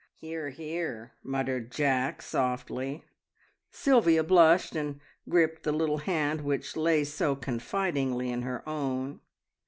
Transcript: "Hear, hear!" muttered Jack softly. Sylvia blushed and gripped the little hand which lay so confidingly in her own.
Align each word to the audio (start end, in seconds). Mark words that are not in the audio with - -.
"Hear, 0.15 0.49
hear!" 0.49 1.11
muttered 1.21 1.71
Jack 1.71 2.23
softly. 2.23 3.05
Sylvia 3.69 4.23
blushed 4.23 4.75
and 4.75 4.99
gripped 5.29 5.61
the 5.61 5.71
little 5.71 5.99
hand 5.99 6.41
which 6.41 6.75
lay 6.75 7.03
so 7.03 7.35
confidingly 7.35 8.31
in 8.31 8.41
her 8.41 8.67
own. 8.67 9.19